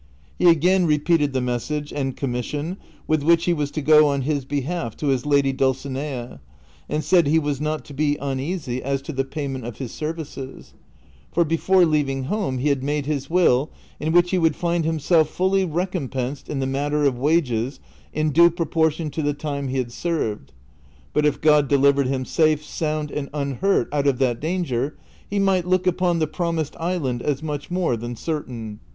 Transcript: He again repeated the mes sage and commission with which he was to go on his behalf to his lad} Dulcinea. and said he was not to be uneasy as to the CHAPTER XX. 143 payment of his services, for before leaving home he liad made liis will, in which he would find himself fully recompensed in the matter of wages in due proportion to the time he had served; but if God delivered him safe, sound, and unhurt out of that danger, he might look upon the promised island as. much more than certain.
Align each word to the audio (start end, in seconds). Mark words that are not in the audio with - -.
He 0.39 0.49
again 0.49 0.87
repeated 0.87 1.31
the 1.31 1.41
mes 1.41 1.65
sage 1.65 1.93
and 1.93 2.17
commission 2.17 2.77
with 3.05 3.21
which 3.21 3.45
he 3.45 3.53
was 3.53 3.69
to 3.69 3.81
go 3.83 4.07
on 4.07 4.23
his 4.23 4.45
behalf 4.45 4.97
to 4.97 5.09
his 5.09 5.27
lad} 5.27 5.55
Dulcinea. 5.55 6.39
and 6.89 7.03
said 7.03 7.27
he 7.27 7.37
was 7.37 7.61
not 7.61 7.85
to 7.85 7.93
be 7.93 8.17
uneasy 8.17 8.81
as 8.81 9.03
to 9.03 9.13
the 9.13 9.23
CHAPTER 9.23 9.29
XX. 9.29 9.35
143 9.35 9.41
payment 9.43 9.65
of 9.67 9.77
his 9.77 9.91
services, 9.93 10.73
for 11.31 11.45
before 11.45 11.85
leaving 11.85 12.23
home 12.23 12.57
he 12.57 12.73
liad 12.73 12.81
made 12.81 13.05
liis 13.05 13.29
will, 13.29 13.69
in 13.99 14.11
which 14.11 14.31
he 14.31 14.39
would 14.39 14.55
find 14.55 14.85
himself 14.85 15.29
fully 15.29 15.63
recompensed 15.65 16.49
in 16.49 16.57
the 16.57 16.65
matter 16.65 17.03
of 17.03 17.19
wages 17.19 17.79
in 18.11 18.31
due 18.31 18.49
proportion 18.49 19.11
to 19.11 19.21
the 19.21 19.35
time 19.35 19.67
he 19.67 19.77
had 19.77 19.91
served; 19.91 20.51
but 21.13 21.27
if 21.27 21.39
God 21.39 21.67
delivered 21.67 22.07
him 22.07 22.25
safe, 22.25 22.65
sound, 22.65 23.11
and 23.11 23.29
unhurt 23.35 23.87
out 23.93 24.07
of 24.07 24.17
that 24.17 24.39
danger, 24.39 24.97
he 25.29 25.37
might 25.37 25.67
look 25.67 25.85
upon 25.85 26.17
the 26.17 26.25
promised 26.25 26.75
island 26.79 27.21
as. 27.21 27.43
much 27.43 27.69
more 27.69 27.95
than 27.95 28.15
certain. 28.15 28.79